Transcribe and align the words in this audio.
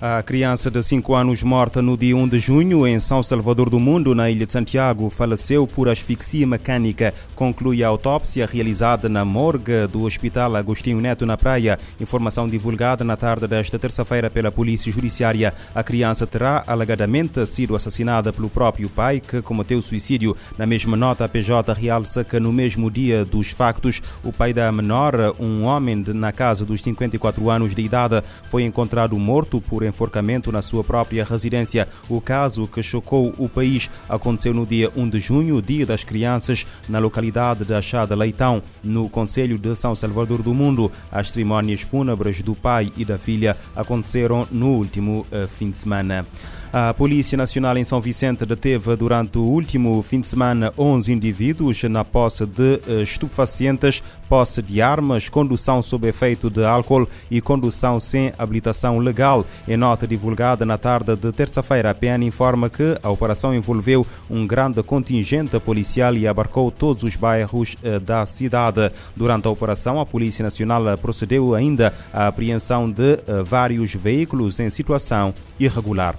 A 0.00 0.22
criança 0.22 0.70
de 0.70 0.80
5 0.80 1.12
anos 1.12 1.42
morta 1.42 1.82
no 1.82 1.96
dia 1.96 2.16
1 2.16 2.28
de 2.28 2.38
junho 2.38 2.86
em 2.86 3.00
São 3.00 3.20
Salvador 3.20 3.68
do 3.68 3.80
Mundo, 3.80 4.14
na 4.14 4.30
Ilha 4.30 4.46
de 4.46 4.52
Santiago, 4.52 5.10
faleceu 5.10 5.66
por 5.66 5.88
asfixia 5.88 6.46
mecânica. 6.46 7.12
Conclui 7.34 7.82
a 7.82 7.88
autópsia 7.88 8.46
realizada 8.46 9.08
na 9.08 9.24
morgue 9.24 9.88
do 9.90 10.04
Hospital 10.04 10.54
Agostinho 10.54 11.00
Neto, 11.00 11.26
na 11.26 11.36
Praia. 11.36 11.80
Informação 12.00 12.46
divulgada 12.46 13.02
na 13.02 13.16
tarde 13.16 13.48
desta 13.48 13.76
terça-feira 13.76 14.30
pela 14.30 14.52
Polícia 14.52 14.92
Judiciária. 14.92 15.52
A 15.74 15.82
criança 15.82 16.28
terá 16.28 16.62
alegadamente 16.64 17.44
sido 17.44 17.74
assassinada 17.74 18.32
pelo 18.32 18.48
próprio 18.48 18.88
pai, 18.88 19.18
que 19.18 19.42
cometeu 19.42 19.82
suicídio. 19.82 20.36
Na 20.56 20.64
mesma 20.64 20.96
nota, 20.96 21.24
a 21.24 21.28
PJ 21.28 21.72
realça 21.72 22.22
que 22.22 22.38
no 22.38 22.52
mesmo 22.52 22.88
dia 22.88 23.24
dos 23.24 23.50
factos, 23.50 24.00
o 24.22 24.32
pai 24.32 24.52
da 24.52 24.70
menor, 24.70 25.34
um 25.40 25.66
homem 25.66 26.00
de, 26.00 26.12
na 26.12 26.30
casa 26.30 26.64
dos 26.64 26.82
54 26.82 27.50
anos 27.50 27.74
de 27.74 27.82
idade, 27.82 28.22
foi 28.48 28.62
encontrado 28.62 29.18
morto 29.18 29.60
por 29.60 29.87
enforcamento 29.88 30.52
na 30.52 30.62
sua 30.62 30.84
própria 30.84 31.24
residência. 31.24 31.88
O 32.08 32.20
caso 32.20 32.68
que 32.68 32.82
chocou 32.82 33.34
o 33.38 33.48
país 33.48 33.90
aconteceu 34.08 34.54
no 34.54 34.66
dia 34.66 34.90
1 34.94 35.08
de 35.08 35.20
junho, 35.20 35.62
Dia 35.62 35.84
das 35.84 36.04
Crianças, 36.04 36.66
na 36.88 36.98
localidade 36.98 37.64
de 37.64 37.74
Achada 37.74 38.14
Leitão, 38.14 38.62
no 38.82 39.08
Conselho 39.08 39.58
de 39.58 39.74
São 39.74 39.94
Salvador 39.94 40.42
do 40.42 40.54
Mundo. 40.54 40.90
As 41.10 41.30
cerimónias 41.30 41.80
fúnebres 41.80 42.40
do 42.42 42.54
pai 42.54 42.92
e 42.96 43.04
da 43.04 43.18
filha 43.18 43.56
aconteceram 43.74 44.46
no 44.50 44.68
último 44.68 45.26
uh, 45.32 45.48
fim 45.48 45.70
de 45.70 45.78
semana. 45.78 46.26
A 46.70 46.92
Polícia 46.92 47.34
Nacional 47.34 47.78
em 47.78 47.84
São 47.84 47.98
Vicente 47.98 48.44
deteve 48.44 48.94
durante 48.94 49.38
o 49.38 49.42
último 49.42 50.02
fim 50.02 50.20
de 50.20 50.26
semana 50.26 50.70
11 50.76 51.10
indivíduos 51.10 51.82
na 51.84 52.04
posse 52.04 52.44
de 52.44 52.78
estupefacientes, 53.02 54.02
posse 54.28 54.60
de 54.60 54.82
armas, 54.82 55.30
condução 55.30 55.80
sob 55.80 56.06
efeito 56.06 56.50
de 56.50 56.62
álcool 56.62 57.08
e 57.30 57.40
condução 57.40 57.98
sem 57.98 58.34
habilitação 58.36 58.98
legal. 58.98 59.46
Em 59.66 59.78
nota 59.78 60.06
divulgada 60.06 60.66
na 60.66 60.76
tarde 60.76 61.16
de 61.16 61.32
terça-feira, 61.32 61.88
a 61.88 61.94
PN 61.94 62.22
informa 62.26 62.68
que 62.68 62.98
a 63.02 63.08
operação 63.08 63.54
envolveu 63.54 64.06
um 64.28 64.46
grande 64.46 64.82
contingente 64.82 65.58
policial 65.58 66.14
e 66.16 66.28
abarcou 66.28 66.70
todos 66.70 67.02
os 67.02 67.16
bairros 67.16 67.76
da 68.02 68.26
cidade. 68.26 68.92
Durante 69.16 69.48
a 69.48 69.50
operação, 69.50 69.98
a 69.98 70.04
Polícia 70.04 70.42
Nacional 70.42 70.98
procedeu 70.98 71.54
ainda 71.54 71.94
à 72.12 72.26
apreensão 72.26 72.90
de 72.90 73.16
vários 73.46 73.94
veículos 73.94 74.60
em 74.60 74.68
situação 74.68 75.32
irregular. 75.58 76.14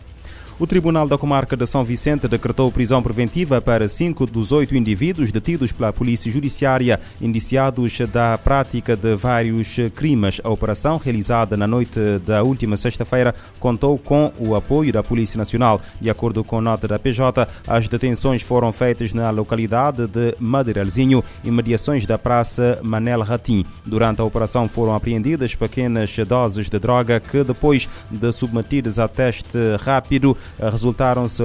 O 0.59 0.67
Tribunal 0.67 1.07
da 1.07 1.17
Comarca 1.17 1.55
de 1.55 1.65
São 1.65 1.85
Vicente 1.85 2.27
decretou 2.27 2.69
prisão 2.69 3.01
preventiva 3.01 3.61
para 3.61 3.87
cinco 3.87 4.25
dos 4.25 4.51
oito 4.51 4.75
indivíduos 4.75 5.31
detidos 5.31 5.71
pela 5.71 5.93
Polícia 5.93 6.29
Judiciária, 6.29 6.99
indiciados 7.21 7.97
da 8.11 8.37
prática 8.37 8.93
de 8.93 9.15
vários 9.15 9.77
crimes. 9.95 10.41
A 10.43 10.49
operação, 10.49 10.97
realizada 10.97 11.55
na 11.55 11.65
noite 11.65 11.97
da 12.25 12.43
última 12.43 12.75
sexta-feira, 12.75 13.33
contou 13.57 13.97
com 13.97 14.33
o 14.37 14.53
apoio 14.53 14.91
da 14.91 15.01
Polícia 15.01 15.37
Nacional. 15.37 15.81
De 16.01 16.09
acordo 16.09 16.43
com 16.43 16.59
nota 16.59 16.89
da 16.89 16.99
PJ, 16.99 17.47
as 17.65 17.87
detenções 17.87 18.41
foram 18.41 18.73
feitas 18.73 19.13
na 19.13 19.29
localidade 19.29 20.07
de 20.07 20.35
Madeiralzinho, 20.39 21.23
imediações 21.41 22.05
da 22.05 22.17
Praça 22.17 22.79
Manel 22.83 23.21
Ratim. 23.21 23.65
Durante 23.85 24.19
a 24.19 24.25
operação 24.25 24.67
foram 24.67 24.93
apreendidas 24.93 25.55
pequenas 25.55 26.13
doses 26.27 26.69
de 26.69 26.79
droga 26.79 27.17
que, 27.21 27.45
depois 27.45 27.87
de 28.11 28.29
submetidas 28.33 28.99
a 28.99 29.07
teste 29.07 29.57
rápido, 29.79 30.35
resultaram-se 30.59 31.43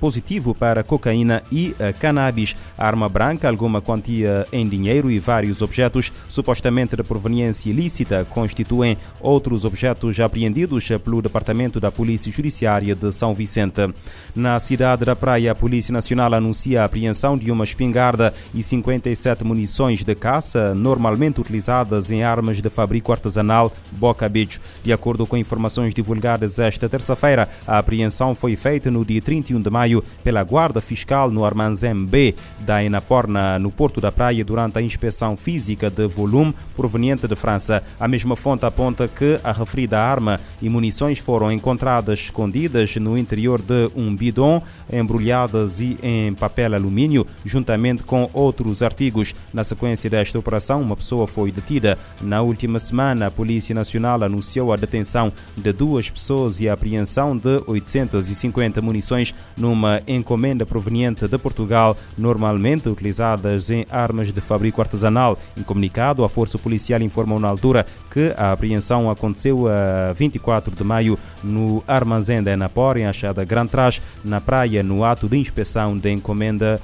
positivo 0.00 0.54
para 0.54 0.82
cocaína 0.82 1.42
e 1.52 1.74
cannabis, 1.98 2.56
arma 2.76 3.08
branca, 3.08 3.48
alguma 3.48 3.80
quantia 3.80 4.46
em 4.52 4.68
dinheiro 4.68 5.10
e 5.10 5.18
vários 5.18 5.62
objetos 5.62 6.12
supostamente 6.28 6.96
de 6.96 7.02
proveniência 7.02 7.70
ilícita 7.70 8.26
constituem 8.30 8.96
outros 9.20 9.64
objetos 9.64 10.18
apreendidos 10.20 10.88
pelo 11.02 11.22
Departamento 11.22 11.80
da 11.80 11.90
Polícia 11.90 12.32
Judiciária 12.32 12.94
de 12.94 13.12
São 13.12 13.34
Vicente. 13.34 13.92
Na 14.34 14.58
cidade 14.58 15.04
da 15.04 15.16
Praia, 15.16 15.52
a 15.52 15.54
Polícia 15.54 15.92
Nacional 15.92 16.32
anuncia 16.34 16.82
a 16.82 16.84
apreensão 16.84 17.36
de 17.36 17.50
uma 17.50 17.64
espingarda 17.64 18.32
e 18.54 18.62
57 18.62 19.44
munições 19.44 20.04
de 20.04 20.14
caça, 20.14 20.74
normalmente 20.74 21.40
utilizadas 21.40 22.10
em 22.10 22.22
armas 22.22 22.60
de 22.62 22.70
fabrico 22.70 23.12
artesanal 23.12 23.72
Boca 23.92 24.28
Beach. 24.28 24.60
De 24.82 24.92
acordo 24.92 25.26
com 25.26 25.36
informações 25.36 25.92
divulgadas 25.92 26.58
esta 26.58 26.88
terça-feira, 26.88 27.48
a 27.66 27.78
apreensão 27.78 28.34
foi 28.40 28.56
feita 28.56 28.90
no 28.90 29.04
dia 29.04 29.20
31 29.20 29.60
de 29.60 29.68
maio 29.68 30.02
pela 30.24 30.42
Guarda 30.42 30.80
Fiscal 30.80 31.30
no 31.30 31.44
Armazém 31.44 32.06
B 32.06 32.34
da 32.60 32.82
Enaporna, 32.82 33.58
no 33.58 33.70
Porto 33.70 34.00
da 34.00 34.10
Praia, 34.10 34.42
durante 34.42 34.78
a 34.78 34.82
inspeção 34.82 35.36
física 35.36 35.90
de 35.90 36.06
volume 36.06 36.54
proveniente 36.74 37.28
de 37.28 37.36
França. 37.36 37.82
A 37.98 38.08
mesma 38.08 38.36
fonte 38.36 38.64
aponta 38.64 39.06
que 39.06 39.38
a 39.44 39.52
referida 39.52 40.00
arma 40.00 40.40
e 40.62 40.70
munições 40.70 41.18
foram 41.18 41.52
encontradas 41.52 42.18
escondidas 42.18 42.96
no 42.96 43.18
interior 43.18 43.60
de 43.60 43.90
um 43.94 44.16
bidon, 44.16 44.62
embrulhadas 44.90 45.78
e 45.78 45.98
em 46.02 46.32
papel 46.32 46.74
alumínio, 46.74 47.26
juntamente 47.44 48.02
com 48.02 48.30
outros 48.32 48.82
artigos. 48.82 49.34
Na 49.52 49.64
sequência 49.64 50.08
desta 50.08 50.38
operação, 50.38 50.80
uma 50.80 50.96
pessoa 50.96 51.26
foi 51.26 51.52
detida. 51.52 51.98
Na 52.22 52.40
última 52.40 52.78
semana, 52.78 53.26
a 53.26 53.30
Polícia 53.30 53.74
Nacional 53.74 54.22
anunciou 54.22 54.72
a 54.72 54.76
detenção 54.76 55.30
de 55.54 55.72
duas 55.74 56.08
pessoas 56.08 56.58
e 56.58 56.70
a 56.70 56.72
apreensão 56.72 57.36
de 57.36 57.62
800 57.66 58.29
250 58.30 58.80
munições 58.80 59.34
numa 59.56 60.02
encomenda 60.06 60.64
proveniente 60.64 61.26
de 61.26 61.38
Portugal, 61.38 61.96
normalmente 62.16 62.88
utilizadas 62.88 63.70
em 63.70 63.86
armas 63.90 64.32
de 64.32 64.40
fabrico 64.40 64.80
artesanal. 64.80 65.38
Em 65.56 65.62
comunicado, 65.62 66.24
a 66.24 66.28
Força 66.28 66.58
Policial 66.58 67.00
informou 67.02 67.40
na 67.40 67.48
altura 67.48 67.86
que 68.10 68.32
a 68.36 68.52
apreensão 68.52 69.10
aconteceu 69.10 69.66
a 69.68 70.12
24 70.12 70.74
de 70.74 70.84
maio 70.84 71.18
no 71.42 71.82
armazém 71.86 72.42
da 72.42 72.52
Enapor, 72.52 72.96
em 72.96 73.06
Achada 73.06 73.44
Gran 73.44 73.66
Trás, 73.66 74.00
na 74.24 74.40
praia, 74.40 74.82
no 74.82 75.04
ato 75.04 75.28
de 75.28 75.36
inspeção 75.36 75.96
da 75.96 76.10
encomenda 76.10 76.80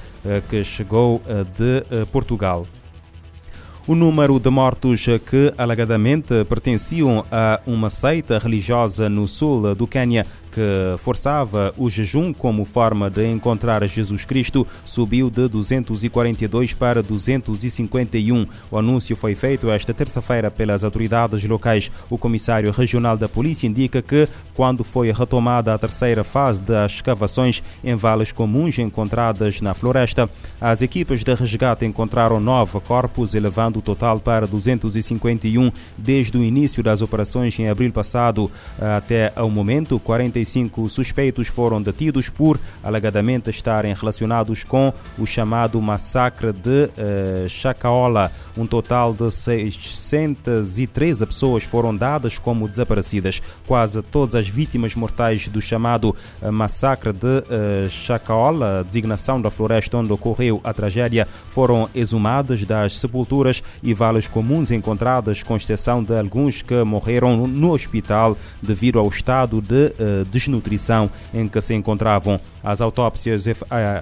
que 0.49 0.63
chegou 0.63 1.21
de 1.57 2.05
Portugal. 2.07 2.65
O 3.87 3.95
número 3.95 4.37
de 4.37 4.49
mortos 4.49 5.05
que 5.25 5.53
alegadamente 5.57 6.43
pertenciam 6.43 7.23
a 7.31 7.61
uma 7.65 7.89
seita 7.89 8.37
religiosa 8.37 9.07
no 9.07 9.25
sul 9.29 9.73
do 9.73 9.87
Quênia 9.87 10.25
que 10.57 10.97
forçava 10.97 11.71
o 11.77 11.87
jejum 11.87 12.33
como 12.33 12.65
forma 12.65 13.11
de 13.11 13.23
encontrar 13.27 13.87
Jesus 13.87 14.25
Cristo 14.25 14.65
subiu 14.83 15.29
de 15.29 15.47
242 15.47 16.73
para 16.73 17.03
251. 17.03 18.47
O 18.71 18.75
anúncio 18.79 19.15
foi 19.15 19.35
feito 19.35 19.69
esta 19.69 19.93
terça-feira 19.93 20.49
pelas 20.49 20.83
autoridades 20.83 21.43
locais. 21.43 21.91
O 22.09 22.17
comissário 22.17 22.71
regional 22.71 23.15
da 23.15 23.29
polícia 23.29 23.67
indica 23.67 24.01
que, 24.01 24.27
quando 24.55 24.83
foi 24.83 25.11
retomada 25.11 25.71
a 25.71 25.77
terceira 25.77 26.23
fase 26.23 26.59
das 26.59 26.93
escavações 26.93 27.61
em 27.83 27.93
vales 27.93 28.31
comuns 28.31 28.79
encontradas 28.79 29.61
na 29.61 29.75
floresta, 29.75 30.27
as 30.59 30.81
equipas 30.81 31.23
de 31.23 31.35
resgate 31.35 31.85
encontraram 31.85 32.39
nove 32.39 32.79
corpos, 32.79 33.35
elevando 33.35 33.77
o 33.77 33.81
total 33.83 34.19
para 34.19 34.47
251 34.47 35.71
desde 35.95 36.35
o 36.35 36.43
início 36.43 36.81
das 36.81 37.03
operações 37.03 37.59
em 37.59 37.69
abril 37.69 37.91
passado. 37.91 38.49
Até 38.79 39.31
ao 39.35 39.51
momento, 39.51 39.99
45 39.99 40.46
suspeitos 40.89 41.47
foram 41.47 41.81
detidos 41.81 42.29
por 42.29 42.59
alegadamente 42.83 43.49
estarem 43.49 43.93
relacionados 43.93 44.63
com 44.63 44.93
o 45.17 45.25
chamado 45.25 45.81
massacre 45.81 46.51
de 46.51 46.85
uh, 46.85 47.49
Chacaola. 47.49 48.31
Um 48.57 48.65
total 48.65 49.13
de 49.13 49.31
613 49.31 51.25
pessoas 51.25 51.63
foram 51.63 51.95
dadas 51.95 52.39
como 52.39 52.67
desaparecidas. 52.67 53.41
Quase 53.67 54.01
todas 54.01 54.35
as 54.35 54.47
vítimas 54.47 54.95
mortais 54.95 55.47
do 55.47 55.61
chamado 55.61 56.15
uh, 56.41 56.51
massacre 56.51 57.13
de 57.13 57.25
uh, 57.27 57.89
Chacaola, 57.89 58.83
designação 58.83 59.41
da 59.41 59.51
floresta 59.51 59.97
onde 59.97 60.11
ocorreu 60.11 60.61
a 60.63 60.73
tragédia, 60.73 61.27
foram 61.51 61.89
exumadas 61.93 62.63
das 62.65 62.97
sepulturas 62.97 63.63
e 63.83 63.93
vales 63.93 64.27
comuns 64.27 64.71
encontradas, 64.71 65.43
com 65.43 65.55
exceção 65.55 66.03
de 66.03 66.17
alguns 66.17 66.61
que 66.61 66.83
morreram 66.83 67.47
no 67.47 67.71
hospital 67.73 68.37
devido 68.61 68.99
ao 68.99 69.07
estado 69.07 69.61
de 69.61 69.93
uh, 69.99 70.25
desnutrição 70.27 71.09
em 71.33 71.47
que 71.47 71.59
se 71.61 71.73
encontravam. 71.73 72.39
As 72.63 72.81
autópsias, 72.81 73.45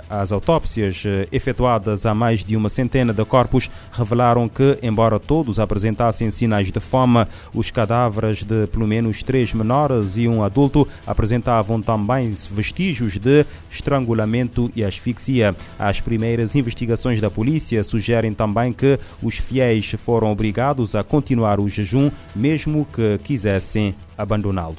as 0.10 0.32
autópsias 0.32 1.04
efetuadas 1.32 2.06
a 2.06 2.14
mais 2.14 2.44
de 2.44 2.58
uma 2.58 2.70
centena 2.70 3.14
de 3.14 3.24
corpos 3.24 3.70
revelaram 3.92 4.50
que, 4.50 4.78
embora 4.82 5.20
todos 5.20 5.60
apresentassem 5.60 6.32
sinais 6.32 6.72
de 6.72 6.80
fome, 6.80 7.26
os 7.54 7.72
cadáveres 7.72 8.44
de 8.44 8.68
pelo 8.68 8.88
menos 8.88 9.22
três 9.24 9.54
menores 9.54 10.18
e 10.18 10.28
um 10.28 10.44
adulto 10.44 10.88
apresentavam 11.06 11.82
também 11.82 12.34
vestígios 12.52 13.18
de 13.18 13.46
estrangulamento 13.70 14.72
e 14.76 14.84
asfixia. 14.84 15.56
As 15.78 16.02
primeiras 16.02 16.56
investigações 16.56 17.22
da 17.22 17.30
polícia 17.30 17.84
sugerem 17.84 18.34
também 18.34 18.74
que 18.74 19.00
os 19.22 19.36
fiéis 19.36 19.92
foram 19.92 20.32
obrigados 20.32 20.96
a 20.96 21.04
continuar 21.04 21.60
o 21.60 21.70
jejum, 21.70 22.10
mesmo 22.36 22.88
que 22.92 23.20
quisessem 23.24 23.96
abandoná-lo. 24.18 24.78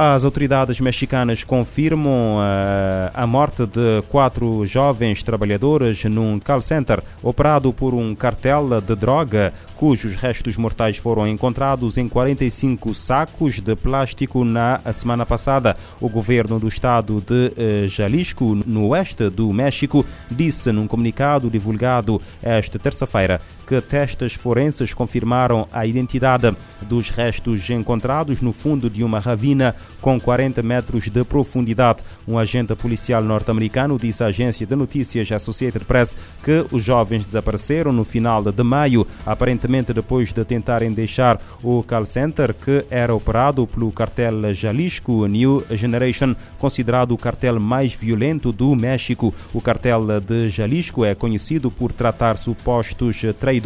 As 0.00 0.24
autoridades 0.24 0.78
mexicanas 0.78 1.42
confirmam 1.42 2.36
uh, 2.36 3.10
a 3.12 3.26
morte 3.26 3.66
de 3.66 4.00
quatro 4.08 4.64
jovens 4.64 5.24
trabalhadores 5.24 6.04
num 6.04 6.38
call 6.38 6.62
center 6.62 7.02
operado 7.20 7.72
por 7.72 7.92
um 7.92 8.14
cartel 8.14 8.80
de 8.80 8.94
droga, 8.94 9.52
cujos 9.74 10.14
restos 10.14 10.56
mortais 10.56 10.98
foram 10.98 11.26
encontrados 11.26 11.98
em 11.98 12.08
45 12.08 12.94
sacos 12.94 13.58
de 13.58 13.74
plástico 13.74 14.44
na 14.44 14.80
semana 14.92 15.26
passada. 15.26 15.76
O 16.00 16.08
governo 16.08 16.60
do 16.60 16.68
estado 16.68 17.20
de 17.20 17.84
uh, 17.84 17.88
Jalisco, 17.88 18.56
no 18.64 18.86
oeste 18.90 19.28
do 19.28 19.52
México, 19.52 20.06
disse 20.30 20.70
num 20.70 20.86
comunicado 20.86 21.50
divulgado 21.50 22.22
esta 22.40 22.78
terça-feira 22.78 23.40
que 23.68 23.82
testes 23.82 24.32
forenses 24.32 24.94
confirmaram 24.94 25.68
a 25.70 25.84
identidade 25.84 26.56
dos 26.80 27.10
restos 27.10 27.68
encontrados 27.68 28.40
no 28.40 28.50
fundo 28.50 28.88
de 28.88 29.04
uma 29.04 29.20
ravina 29.20 29.76
com 30.00 30.18
40 30.18 30.62
metros 30.62 31.04
de 31.10 31.22
profundidade. 31.22 32.02
Um 32.26 32.38
agente 32.38 32.74
policial 32.74 33.22
norte-americano 33.22 33.98
disse 33.98 34.24
à 34.24 34.28
agência 34.28 34.66
de 34.66 34.74
notícias 34.74 35.30
Associated 35.30 35.84
Press 35.84 36.16
que 36.42 36.64
os 36.72 36.82
jovens 36.82 37.26
desapareceram 37.26 37.92
no 37.92 38.06
final 38.06 38.42
de 38.42 38.62
maio, 38.62 39.06
aparentemente 39.26 39.92
depois 39.92 40.32
de 40.32 40.42
tentarem 40.46 40.90
deixar 40.90 41.38
o 41.62 41.82
call 41.82 42.06
center 42.06 42.54
que 42.54 42.86
era 42.88 43.14
operado 43.14 43.66
pelo 43.66 43.92
cartel 43.92 44.54
Jalisco 44.54 45.26
New 45.26 45.62
Generation, 45.72 46.34
considerado 46.58 47.12
o 47.12 47.18
cartel 47.18 47.60
mais 47.60 47.92
violento 47.92 48.50
do 48.50 48.74
México. 48.74 49.34
O 49.52 49.60
cartel 49.60 50.06
de 50.20 50.48
Jalisco 50.48 51.04
é 51.04 51.14
conhecido 51.14 51.70
por 51.70 51.92
tratar 51.92 52.38
supostos 52.38 53.20
traidores, 53.38 53.57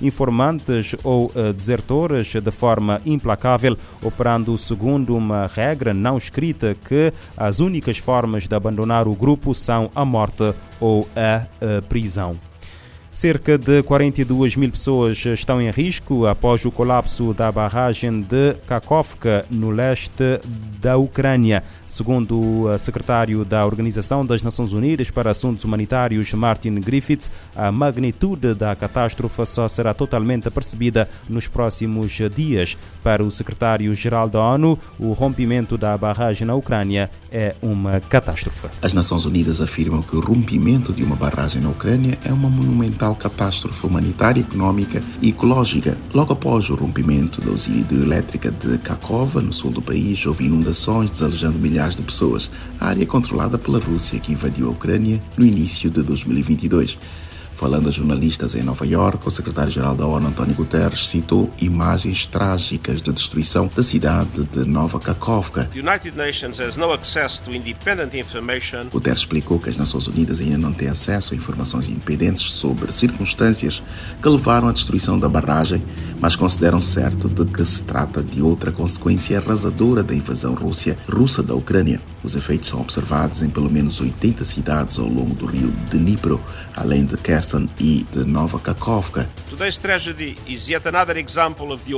informantes 0.00 0.94
ou 1.02 1.26
uh, 1.26 1.52
desertores 1.52 2.32
de 2.32 2.50
forma 2.50 3.00
implacável, 3.04 3.76
operando 4.02 4.56
segundo 4.58 5.16
uma 5.16 5.46
regra 5.46 5.92
não 5.94 6.16
escrita 6.16 6.76
que 6.86 7.12
as 7.36 7.60
únicas 7.60 7.98
formas 7.98 8.46
de 8.46 8.54
abandonar 8.54 9.08
o 9.08 9.14
grupo 9.14 9.54
são 9.54 9.90
a 9.94 10.04
morte 10.04 10.54
ou 10.80 11.08
a, 11.16 11.46
a 11.78 11.82
prisão. 11.82 12.38
Cerca 13.10 13.56
de 13.56 13.82
42 13.82 14.54
mil 14.54 14.70
pessoas 14.70 15.24
estão 15.24 15.62
em 15.62 15.70
risco 15.70 16.26
após 16.26 16.64
o 16.66 16.70
colapso 16.70 17.32
da 17.32 17.50
barragem 17.50 18.20
de 18.20 18.54
Kakovka, 18.66 19.46
no 19.50 19.70
leste 19.70 20.40
da 20.78 20.98
Ucrânia. 20.98 21.64
Segundo 21.86 22.66
o 22.66 22.78
secretário 22.78 23.46
da 23.46 23.64
Organização 23.64 24.24
das 24.24 24.42
Nações 24.42 24.74
Unidas 24.74 25.10
para 25.10 25.30
Assuntos 25.30 25.64
Humanitários, 25.64 26.30
Martin 26.34 26.74
Griffiths, 26.74 27.30
a 27.56 27.72
magnitude 27.72 28.54
da 28.54 28.76
catástrofe 28.76 29.46
só 29.46 29.66
será 29.66 29.94
totalmente 29.94 30.50
percebida 30.50 31.08
nos 31.26 31.48
próximos 31.48 32.12
dias. 32.36 32.76
Para 33.02 33.24
o 33.24 33.30
secretário-geral 33.30 34.28
da 34.28 34.38
ONU, 34.38 34.78
o 34.98 35.12
rompimento 35.12 35.78
da 35.78 35.96
barragem 35.96 36.46
na 36.46 36.54
Ucrânia 36.54 37.10
é 37.32 37.54
uma 37.62 38.00
catástrofe. 38.00 38.68
As 38.82 38.92
Nações 38.92 39.24
Unidas 39.24 39.62
afirmam 39.62 40.02
que 40.02 40.14
o 40.14 40.20
rompimento 40.20 40.92
de 40.92 41.02
uma 41.02 41.16
barragem 41.16 41.62
na 41.62 41.70
Ucrânia 41.70 42.18
é 42.22 42.32
uma 42.32 42.50
monumental 42.50 42.97
catástrofe 43.16 43.86
humanitária, 43.86 44.40
econômica 44.40 45.02
e 45.22 45.30
ecológica. 45.30 45.96
Logo 46.12 46.34
após 46.34 46.68
o 46.68 46.74
rompimento 46.74 47.40
da 47.40 47.50
usina 47.50 47.78
hidroelétrica 47.78 48.50
de 48.50 48.76
Kakova, 48.78 49.40
no 49.40 49.52
sul 49.52 49.70
do 49.70 49.80
país, 49.80 50.24
houve 50.26 50.44
inundações, 50.44 51.10
desalejando 51.10 51.58
milhares 51.58 51.78
milhares 51.78 51.94
de 51.94 52.02
pessoas, 52.02 52.50
a 52.80 52.88
área 52.88 53.06
controlada 53.06 53.56
pela 53.56 53.78
Rússia 53.78 54.18
que 54.18 54.32
invadiu 54.32 54.68
a 54.68 54.70
Ucrânia 54.70 55.20
no 55.36 55.46
início 55.46 55.88
de 55.88 56.02
2022. 56.02 56.98
Falando 57.58 57.88
a 57.88 57.90
jornalistas 57.90 58.54
em 58.54 58.62
Nova 58.62 58.86
York, 58.86 59.26
o 59.26 59.30
secretário-geral 59.32 59.96
da 59.96 60.06
ONU, 60.06 60.28
António 60.28 60.54
Guterres, 60.54 61.08
citou 61.08 61.52
imagens 61.60 62.24
trágicas 62.24 63.02
de 63.02 63.12
destruição 63.12 63.68
da 63.74 63.82
cidade 63.82 64.44
de 64.44 64.64
Nova 64.64 65.00
Kakovka. 65.00 65.68
Guterres 68.92 69.18
explicou 69.18 69.58
que 69.58 69.68
as 69.68 69.76
Nações 69.76 70.06
Unidas 70.06 70.40
ainda 70.40 70.56
não 70.56 70.72
têm 70.72 70.86
acesso 70.86 71.34
a 71.34 71.36
informações 71.36 71.88
independentes 71.88 72.48
sobre 72.52 72.92
circunstâncias 72.92 73.82
que 74.22 74.28
levaram 74.28 74.68
à 74.68 74.72
destruição 74.72 75.18
da 75.18 75.28
barragem, 75.28 75.82
mas 76.20 76.36
consideram 76.36 76.80
certo 76.80 77.28
de 77.28 77.44
que 77.44 77.64
se 77.64 77.82
trata 77.82 78.22
de 78.22 78.40
outra 78.40 78.70
consequência 78.70 79.36
arrasadora 79.36 80.04
da 80.04 80.14
invasão 80.14 80.54
Rússia, 80.54 80.96
russa 81.10 81.42
da 81.42 81.56
Ucrânia. 81.56 82.00
Os 82.22 82.36
efeitos 82.36 82.68
são 82.68 82.80
observados 82.80 83.42
em 83.42 83.48
pelo 83.48 83.70
menos 83.70 84.00
80 84.00 84.44
cidades 84.44 84.98
ao 84.98 85.06
longo 85.06 85.34
do 85.34 85.46
rio 85.46 85.72
Dnipro, 85.90 86.40
além 86.76 87.04
de 87.04 87.16
Kherson 87.16 87.47
e 87.80 88.06
de 88.12 88.24
Nova 88.24 88.58
Kakovka. 88.58 89.28
Today's 89.48 89.78
tragedy 89.78 90.36
is 90.46 90.68
yet 90.68 90.86
another 90.86 91.16
example 91.16 91.72
of 91.72 91.82
the 91.84 91.94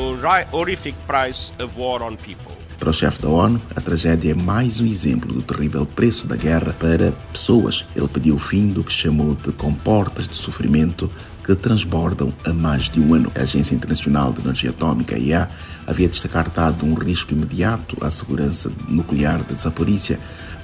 horrific 0.52 0.94
price 1.06 1.52
of 1.58 1.76
war 1.76 2.02
on 2.02 2.16
people. 2.16 2.52
Para 2.78 2.90
o 2.90 2.92
chefe 2.94 3.20
da 3.20 3.28
ONU, 3.28 3.60
a 3.76 3.80
tragédia 3.80 4.32
é 4.32 4.34
mais 4.34 4.80
um 4.80 4.86
exemplo 4.86 5.32
do 5.32 5.42
terrível 5.42 5.84
preço 5.84 6.26
da 6.26 6.36
guerra 6.36 6.72
para 6.78 7.12
pessoas. 7.32 7.84
Ele 7.94 8.08
pediu 8.08 8.36
o 8.36 8.38
fim 8.38 8.68
do 8.68 8.82
que 8.82 8.92
chamou 8.92 9.34
de 9.34 9.52
comportas 9.52 10.26
de 10.26 10.34
sofrimento 10.34 11.10
que 11.44 11.54
transbordam 11.54 12.32
há 12.44 12.52
mais 12.52 12.88
de 12.88 13.00
um 13.00 13.12
ano. 13.12 13.30
A 13.36 13.42
Agência 13.42 13.74
Internacional 13.74 14.32
de 14.32 14.40
Energia 14.40 14.70
Atômica, 14.70 15.18
IEA, 15.18 15.50
havia 15.86 16.08
descartado 16.08 16.86
um 16.86 16.94
risco 16.94 17.32
imediato 17.32 17.98
à 18.02 18.08
segurança 18.08 18.72
nuclear 18.88 19.42
de 19.42 19.60
Zaporícia, 19.60 20.18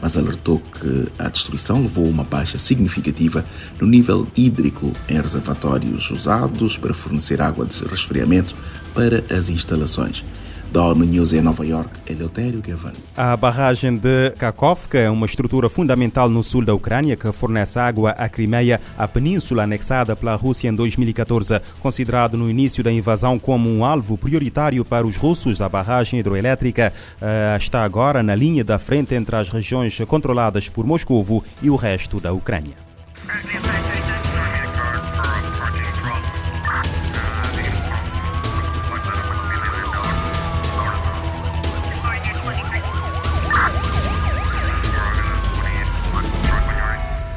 mas 0.06 0.16
alertou 0.16 0.60
que 0.60 1.08
a 1.18 1.28
destruição 1.28 1.82
levou 1.82 2.06
a 2.06 2.10
uma 2.10 2.22
baixa 2.22 2.58
significativa 2.58 3.44
no 3.80 3.88
nível 3.88 4.24
hídrico 4.36 4.92
em 5.08 5.20
reservatórios 5.20 6.08
usados 6.12 6.78
para 6.78 6.94
fornecer 6.94 7.42
água 7.42 7.66
de 7.66 7.84
resfriamento 7.84 8.54
para 8.94 9.24
as 9.36 9.48
instalações. 9.48 10.24
Da 10.70 10.82
ONU 10.82 11.04
News 11.04 11.32
em 11.32 11.40
Nova 11.40 11.64
York, 11.64 11.90
Eleutério 12.06 12.60
Gavan. 12.60 12.92
A 13.16 13.36
barragem 13.36 13.96
de 13.96 14.30
Kakovka 14.38 14.98
é 14.98 15.08
uma 15.08 15.26
estrutura 15.26 15.70
fundamental 15.70 16.28
no 16.28 16.42
sul 16.42 16.64
da 16.64 16.74
Ucrânia 16.74 17.16
que 17.16 17.30
fornece 17.32 17.78
água 17.78 18.10
à 18.10 18.28
Crimeia, 18.28 18.80
a 18.98 19.08
península 19.08 19.62
anexada 19.62 20.14
pela 20.14 20.34
Rússia 20.34 20.68
em 20.68 20.74
2014. 20.74 21.60
Considerado 21.80 22.36
no 22.36 22.50
início 22.50 22.84
da 22.84 22.92
invasão 22.92 23.38
como 23.38 23.70
um 23.70 23.84
alvo 23.84 24.18
prioritário 24.18 24.84
para 24.84 25.06
os 25.06 25.16
russos, 25.16 25.60
a 25.60 25.68
barragem 25.68 26.20
hidroelétrica 26.20 26.92
uh, 27.22 27.56
está 27.56 27.82
agora 27.84 28.22
na 28.22 28.34
linha 28.34 28.64
da 28.64 28.78
frente 28.78 29.14
entre 29.14 29.36
as 29.36 29.48
regiões 29.48 29.98
controladas 30.06 30.68
por 30.68 30.84
Moscovo 30.84 31.44
e 31.62 31.70
o 31.70 31.76
resto 31.76 32.20
da 32.20 32.32
Ucrânia. 32.32 32.74